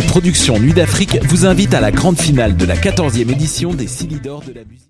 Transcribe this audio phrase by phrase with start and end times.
[0.00, 3.86] Les productions Nuit d'Afrique vous invitent à la grande finale de la 14e édition des
[3.86, 4.89] Silidor de la musique.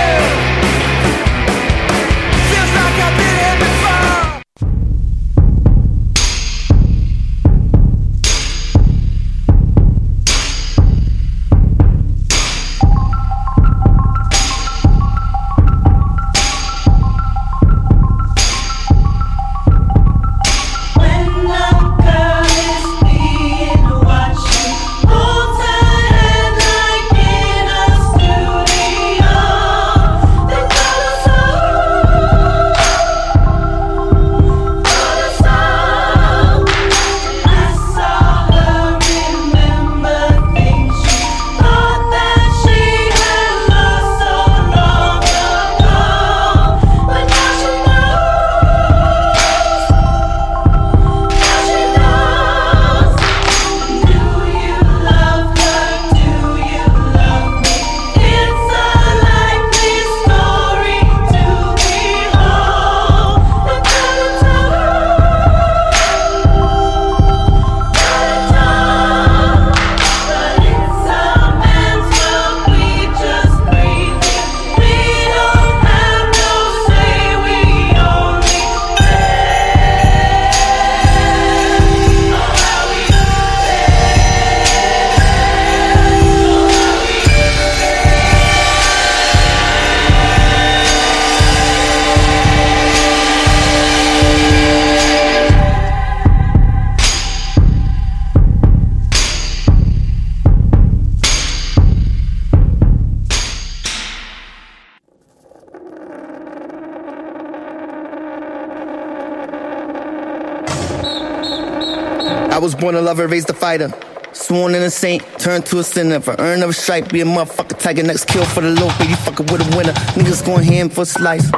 [113.11, 113.89] Lover, raised a fighter.
[114.31, 116.21] Sworn in a saint, turned to a sinner.
[116.21, 117.77] For earn a stripe, be a motherfucker.
[117.77, 119.91] Tiger next kill for the low, baby fucking with a winner.
[120.15, 121.51] Niggas going ham for slice.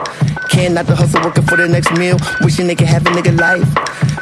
[0.50, 2.18] Can't not the hustle, working for the next meal.
[2.41, 3.69] Wishing they could have a nigga life.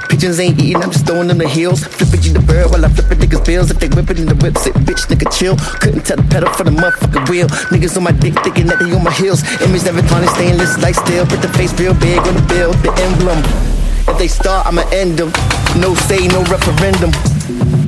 [0.09, 1.85] Pigeons ain't eating, I'm just throwing them the heels.
[1.85, 3.71] Flipping you the bird while I flipping niggas' bills.
[3.71, 5.55] If they whipping in the whip, sit bitch, nigga chill.
[5.79, 7.47] Couldn't tell the pedal for the motherfucking wheel.
[7.71, 9.39] Niggas on my dick, thinking that they on my heels.
[9.63, 11.25] Image never to stainless like steel.
[11.25, 13.70] Put the face real big on the bill, the emblem.
[14.21, 15.31] They start, I'ma end them.
[15.81, 17.80] No say, no referendum.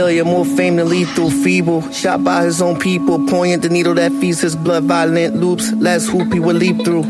[0.00, 1.82] Failure, more fame than lethal, feeble.
[1.92, 5.72] Shot by his own people, poignant the needle that feeds his blood, violent loops.
[5.72, 7.02] Last hoop he would leap through.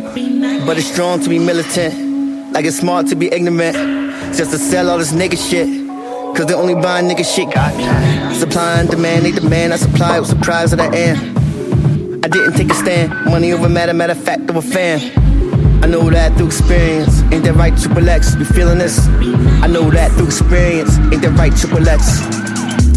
[0.67, 3.77] But it's strong to be militant, like it's smart to be ignorant.
[4.37, 5.69] Just to sell all this nigga shit.
[6.37, 7.49] Cause they only buy nigga shit.
[8.41, 11.17] Supply and demand, they demand, I supply, was surprise that I am.
[12.25, 14.99] I didn't take a stand, money over matter, matter of fact, I'm a fan.
[15.85, 17.23] I know that through experience.
[17.33, 18.35] Ain't that right, Triple X?
[18.35, 19.07] You feeling this?
[19.63, 20.99] I know that through experience.
[21.13, 22.40] Ain't that right, Triple X?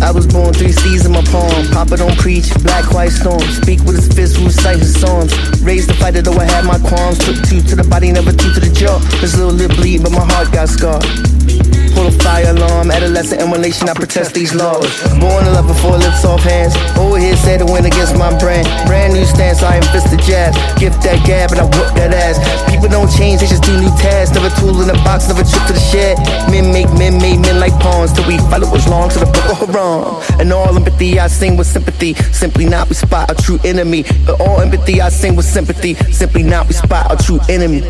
[0.03, 1.65] I was born three C's in my palm.
[1.71, 3.39] Papa don't preach, black white storm.
[3.39, 5.31] Speak with his fist, recite his songs.
[5.61, 7.17] Raised the fighter, though I had my qualms.
[7.19, 8.99] Took two to the body, never two to the jaw.
[9.21, 11.72] This little lip bleed, but my heart got scarred.
[11.93, 14.89] Pull a fire alarm, adolescent emulation, I protest these laws.
[15.21, 16.73] Born to love before lips off hands.
[16.97, 18.65] Over here said to win against my brand.
[18.87, 20.53] Brand new stance, I infist the jab.
[20.79, 22.37] Gift that gab, and I whoop that ass.
[22.69, 24.33] People don't change, they just do new tasks.
[24.33, 26.17] Never tool in a box, never trip to the shed.
[26.49, 28.11] Men make men, made men like pawns.
[28.13, 30.17] Till we follow what's long to the book of Haram.
[30.39, 32.13] And all empathy, I sing with sympathy.
[32.33, 34.03] Simply not, we spot a true enemy.
[34.25, 35.93] But all empathy, I sing with sympathy.
[36.11, 37.81] Simply not, we spot a true enemy.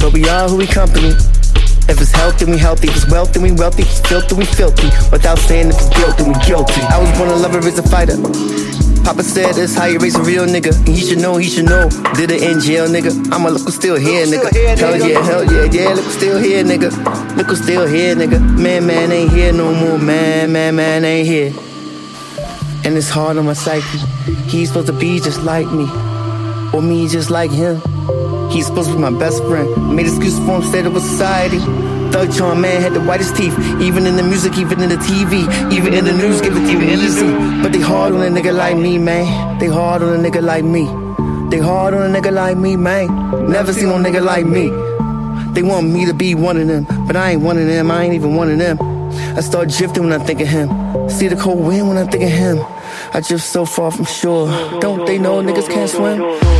[0.00, 1.14] But we are who we company.
[1.90, 2.86] If it's health, then we healthy.
[2.86, 3.82] If it's wealth, then we wealthy.
[3.82, 4.86] If it's filth, then we filthy.
[5.10, 6.80] Without saying if it's guilt, then we guilty.
[6.82, 8.14] I was born a lover, raised a fighter.
[9.02, 10.76] Papa said that's how you raise a real nigga.
[10.86, 11.88] And he should know, he should know.
[12.14, 13.10] Did it in jail, nigga.
[13.32, 14.54] I'm a look who's still here, nigga.
[14.78, 15.94] Hell yeah, hell yeah, yeah.
[15.94, 17.36] Look who's still here, nigga.
[17.36, 18.38] Look who's still here, nigga.
[18.56, 19.98] Man, man ain't here no more.
[19.98, 21.52] Man, man, man ain't here.
[22.84, 23.98] And it's hard on my psyche.
[24.46, 25.90] He's supposed to be just like me.
[26.72, 27.82] Or me just like him.
[28.50, 29.94] He's supposed to be my best friend.
[29.94, 31.58] Made excuses for him, it was society.
[32.12, 33.56] Thug charm man had the whitest teeth.
[33.80, 36.72] Even in the music, even in the TV, even in the news, give it to
[36.72, 37.30] you easy.
[37.62, 39.58] But they hard on a nigga like me, man.
[39.58, 40.86] They hard on a nigga like me.
[41.50, 43.50] They hard on a nigga like me, man.
[43.50, 44.70] Never seen no nigga like me.
[45.52, 47.90] They want me to be one of them, but I ain't one of them.
[47.90, 48.78] I ain't even one of them.
[49.36, 50.68] I start drifting when I think of him.
[51.08, 52.58] See the cold wind when I think of him.
[53.12, 54.46] I drift so far from shore.
[54.80, 56.18] Don't they know niggas can't swim?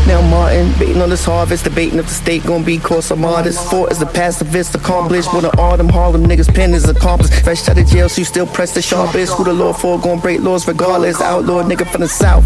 [0.09, 3.71] Now Martin, baiting on this harvest, debating if the state gon' be course of artist.
[3.71, 5.33] Fort as a pacifist, accomplished.
[5.33, 7.35] What an autumn Harlem niggas pen is accomplished.
[7.45, 9.35] Fresh out of jail, so you still press the sharpest.
[9.35, 11.21] Who the law for gon' break laws regardless.
[11.21, 12.45] Outlaw nigga from the south.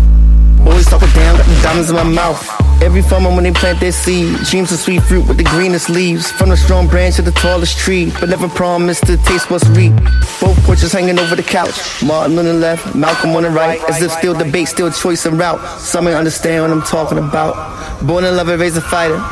[0.67, 2.41] Always talking down, got the diamonds in my mouth.
[2.83, 6.31] Every farmer when they plant their seed, dreams of sweet fruit with the greenest leaves.
[6.33, 9.95] From the strong branch to the tallest tree, but never promised to taste what's reap.
[10.41, 12.03] Both porches hanging over the couch.
[12.03, 15.39] Martin on the left, Malcolm on the right, as if still debate, still choice and
[15.39, 15.61] route.
[15.79, 17.55] Some may understand what I'm talking about.
[18.07, 19.23] Born in love and raised a fighter.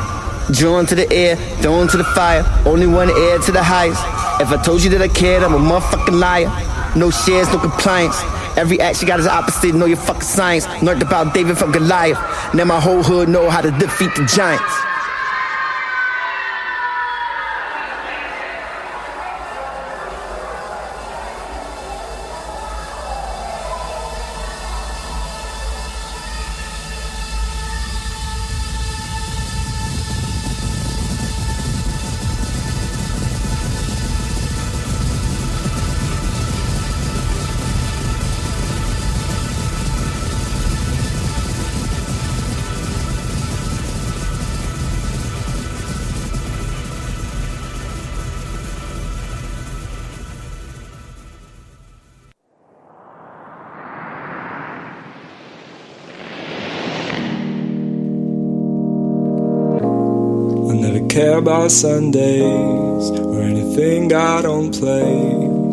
[0.51, 2.43] Drawn to the air, thrown to the fire.
[2.65, 4.01] Only one heir to the highest.
[4.41, 6.49] If I told you that I cared, I'm a motherfucking liar.
[6.95, 8.17] No shares, no compliance.
[8.55, 10.67] Every action got its opposite, know your fucking science.
[10.81, 12.19] Learned about David from Goliath.
[12.53, 14.92] Now my whole hood know how to defeat the giants.
[61.23, 65.13] Care about Sundays or anything I don't play.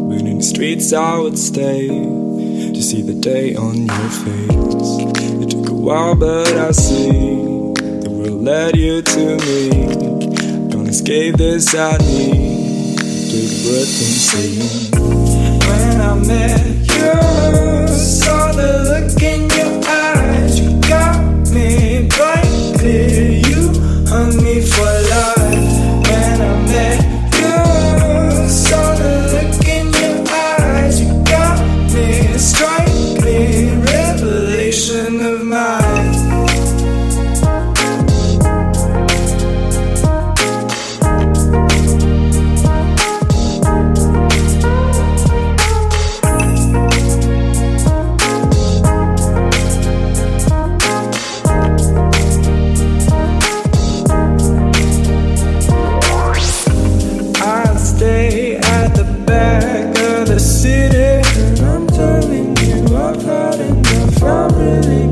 [0.08, 4.91] But in the streets I would stay to see the day on your face.
[5.43, 7.11] It took a while, but I see
[8.05, 10.69] the world led you to me.
[10.70, 12.99] Don't escape this, I need
[13.31, 14.53] to a breath and see.
[15.67, 17.89] When I met you,
[18.22, 19.49] saw the look in
[64.70, 65.09] really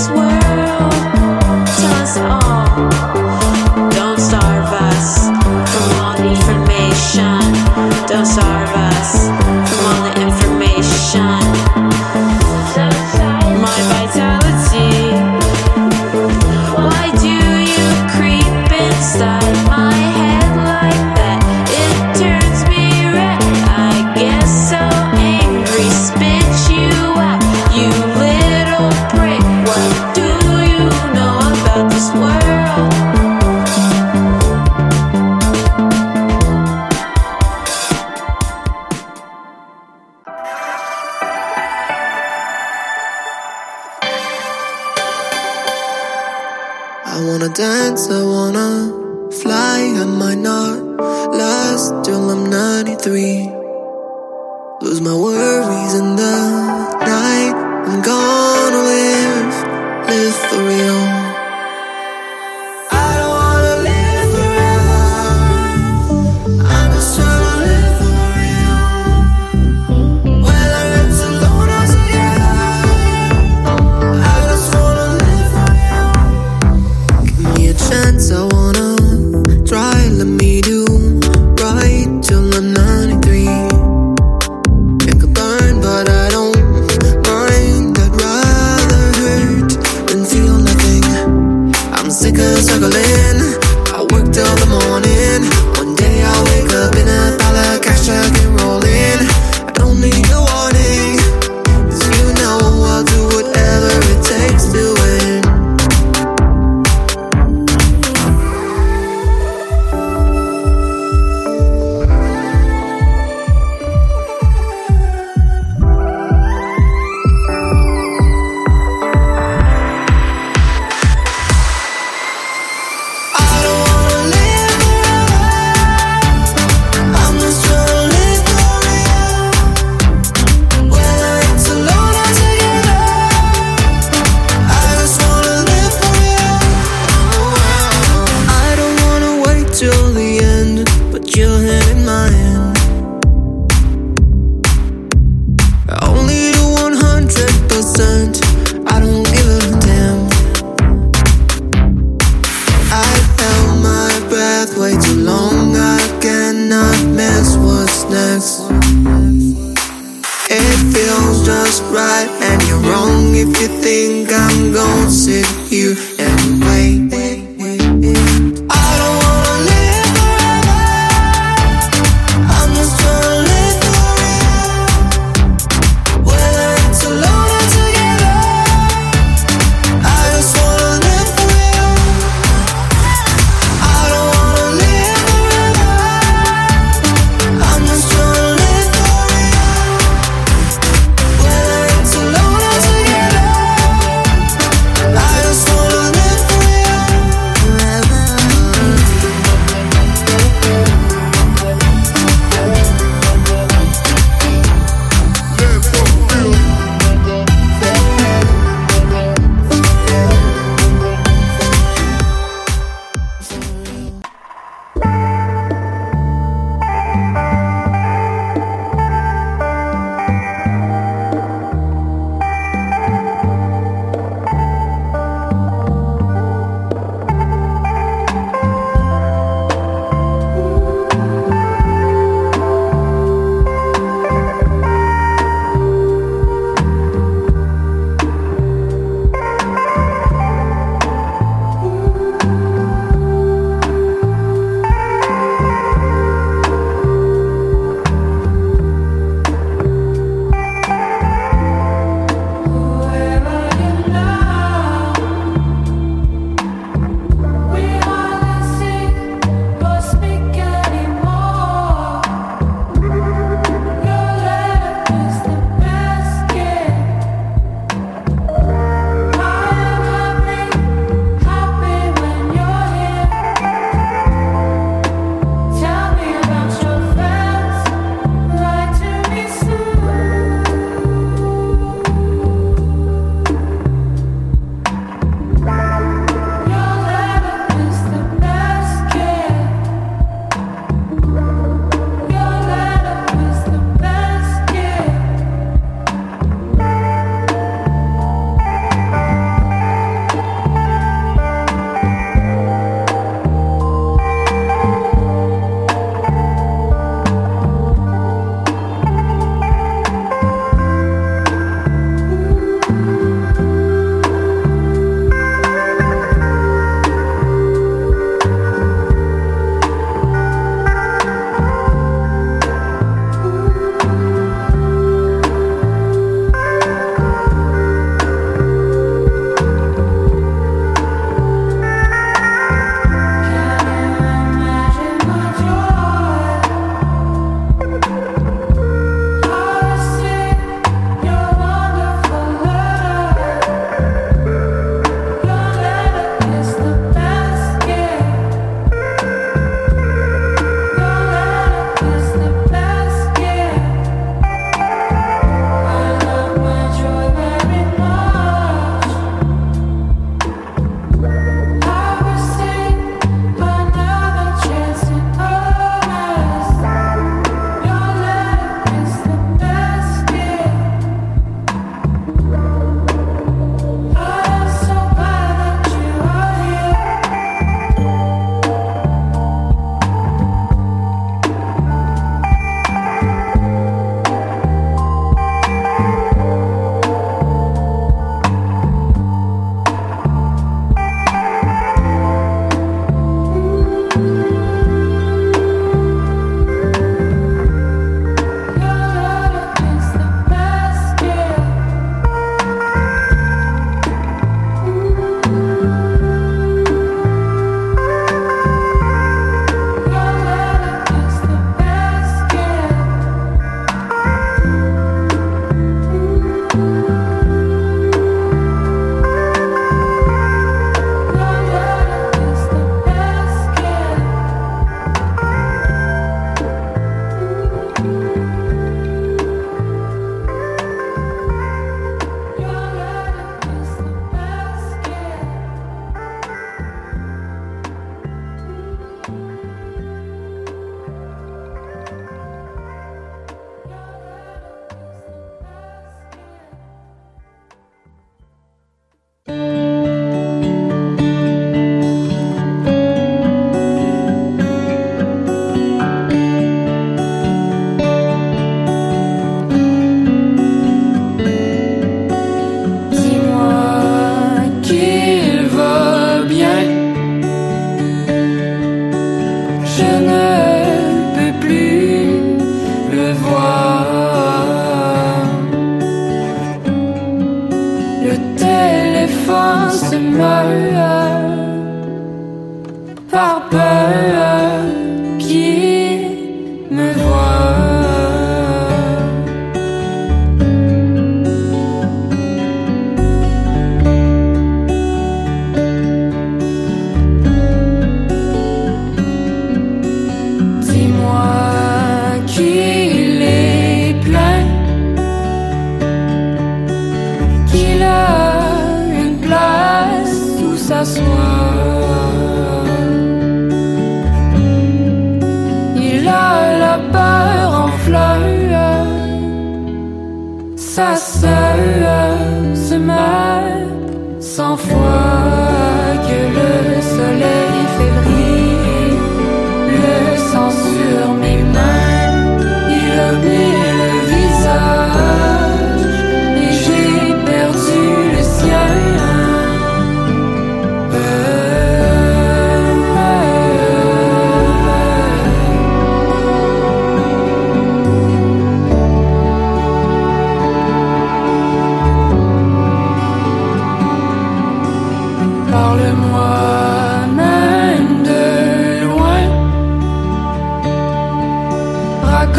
[0.00, 0.49] this world.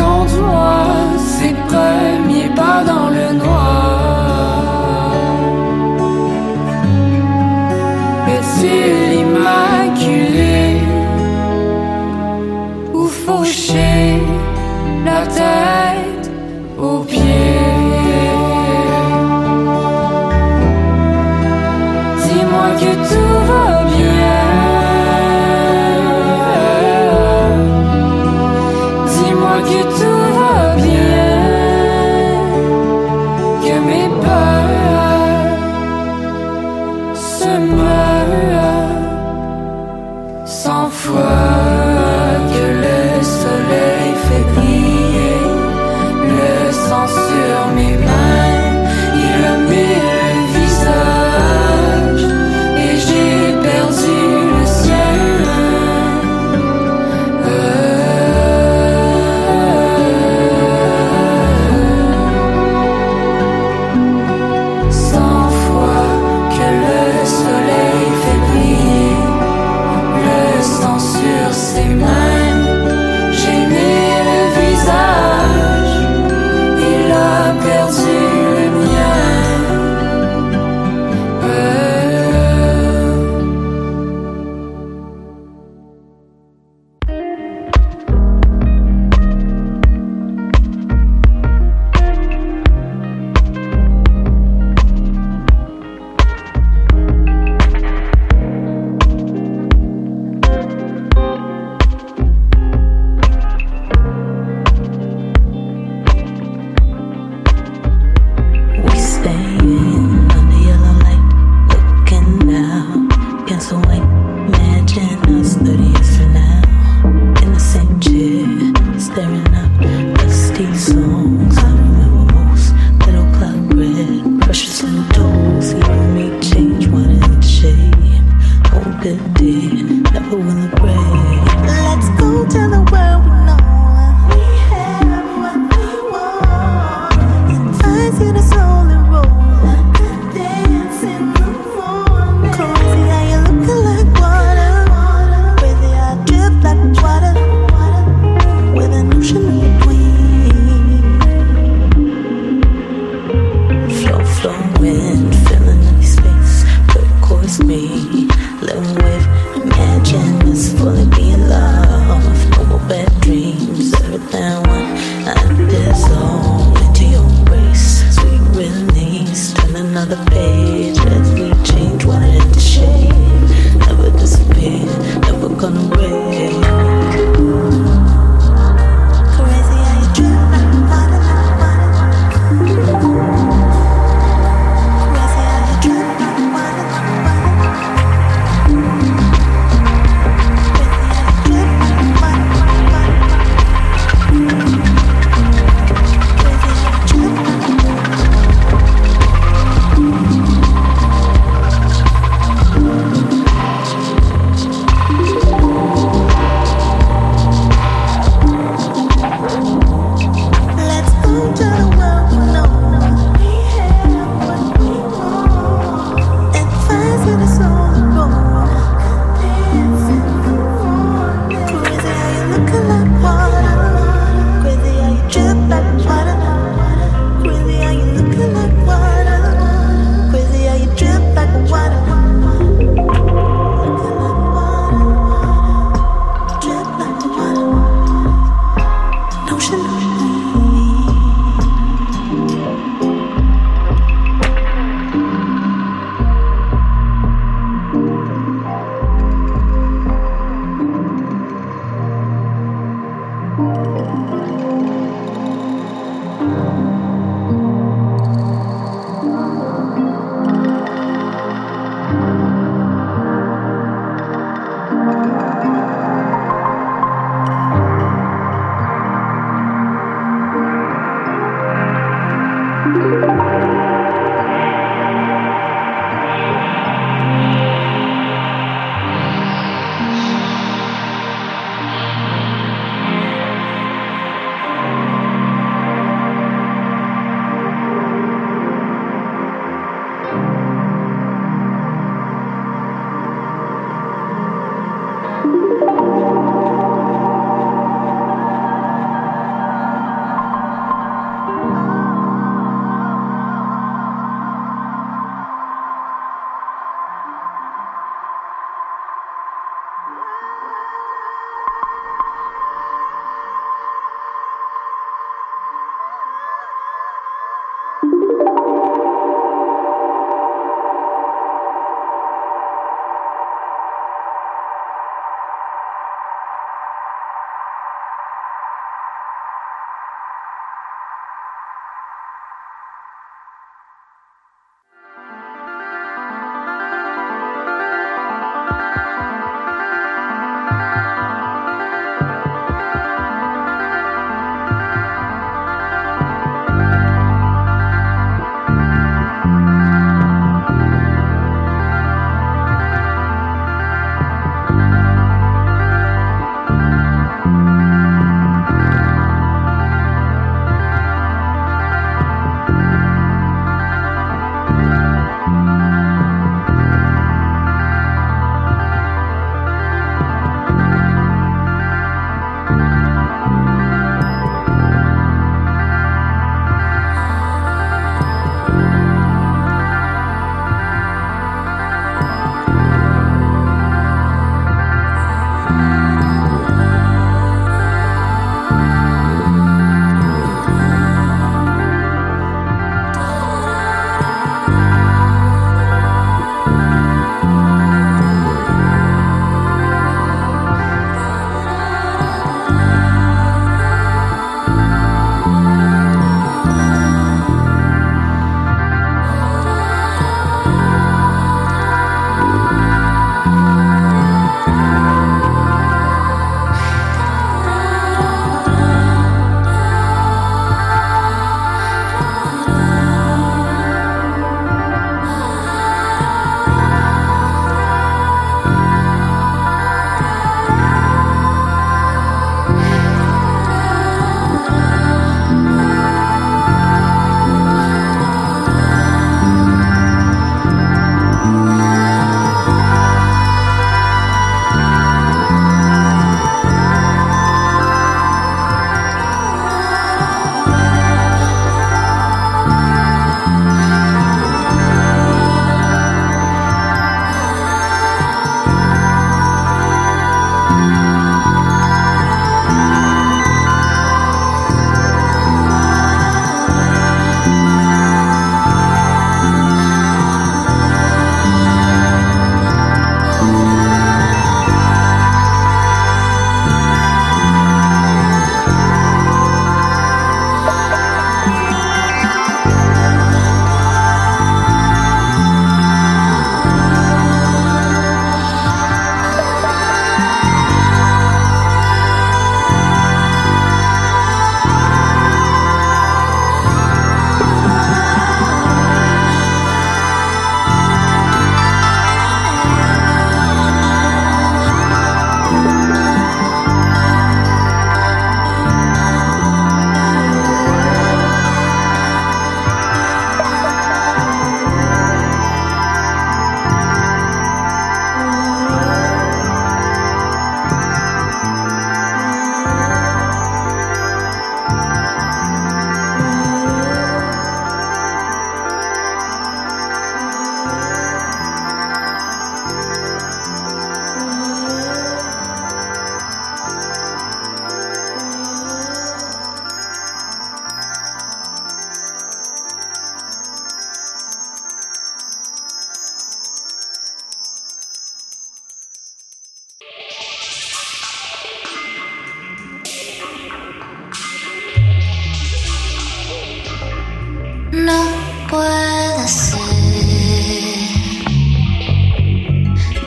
[0.02, 0.42] quand tu
[1.32, 4.32] ses premiers pas dans le noir.
[8.36, 10.64] Est-il immaculé
[12.94, 13.94] ou fauché
[15.06, 15.90] la terre?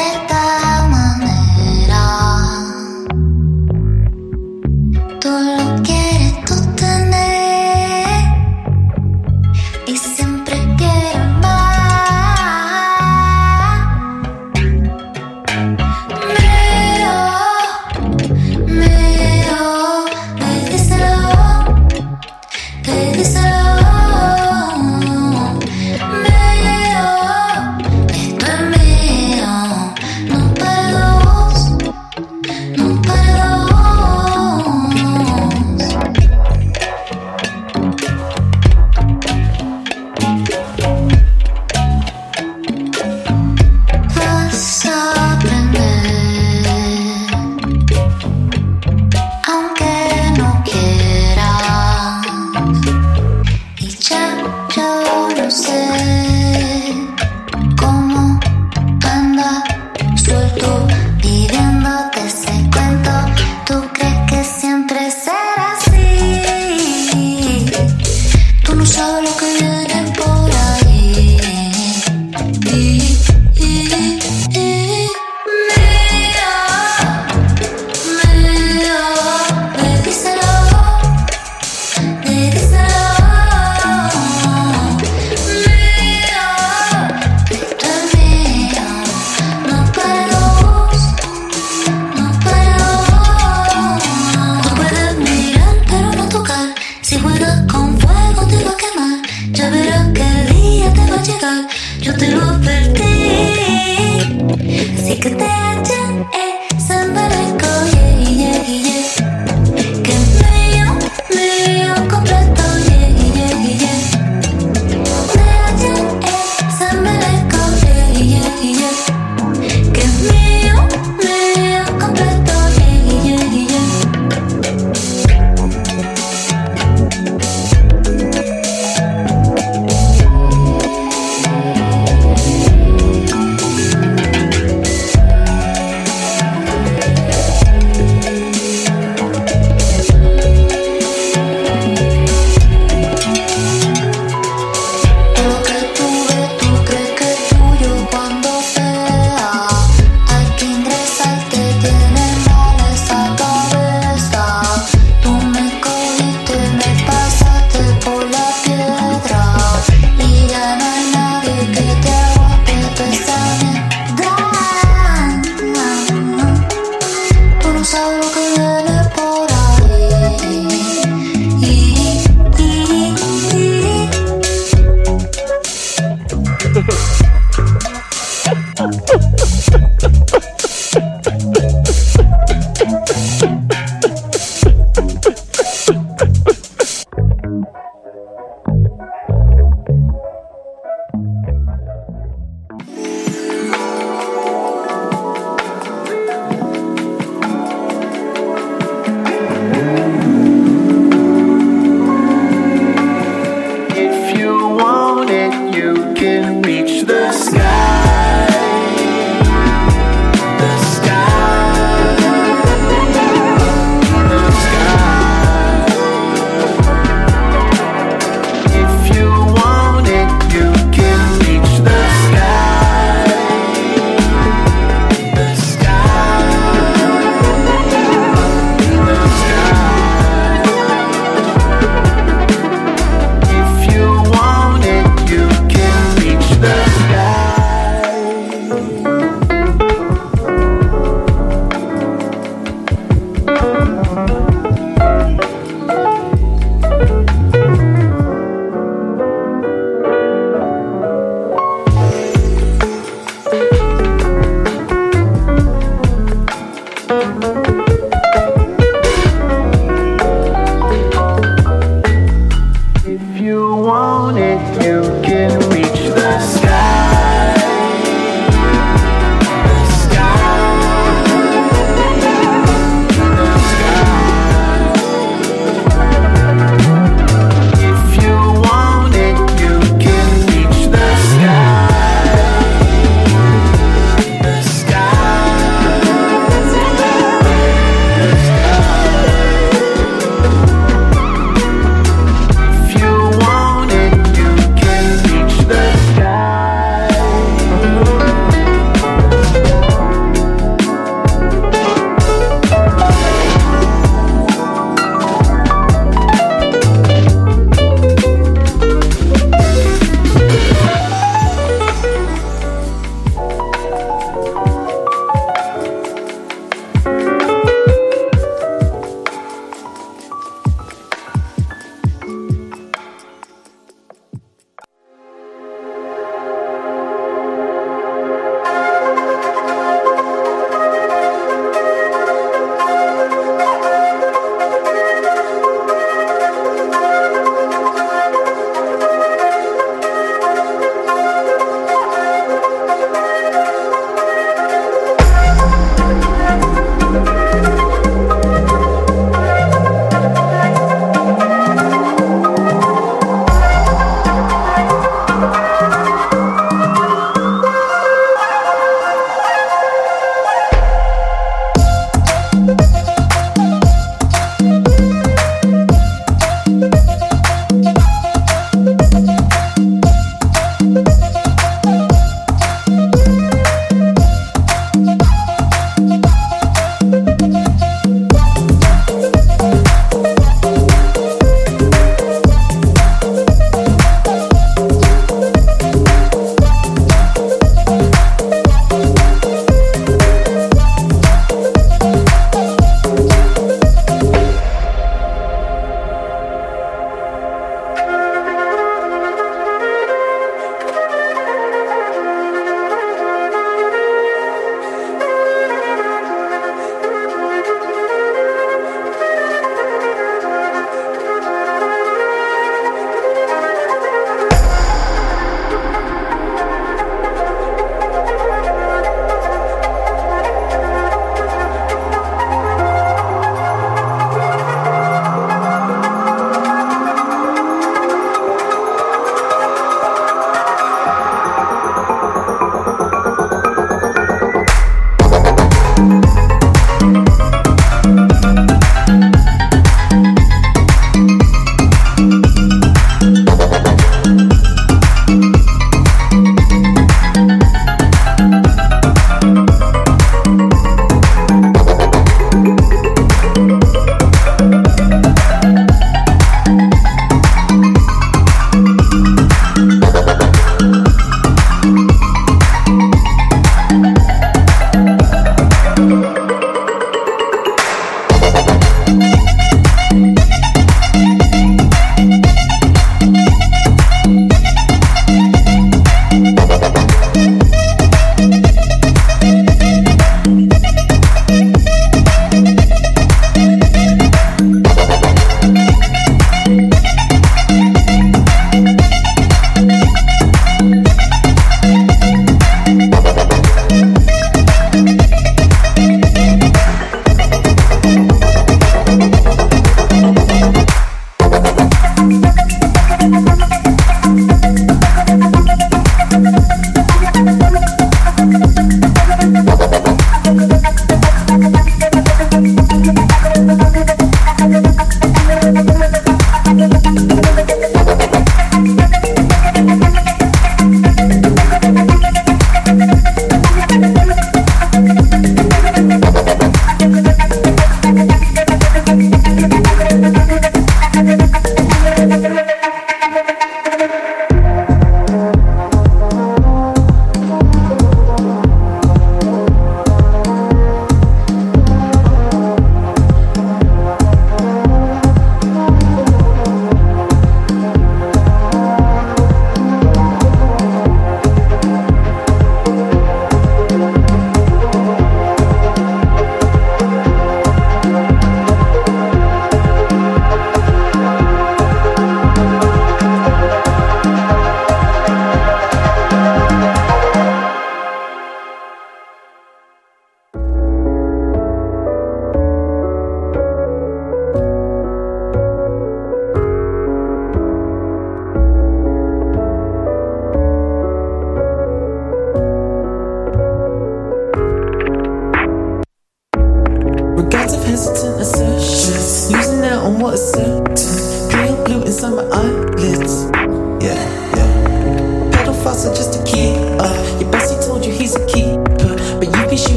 [0.00, 0.29] De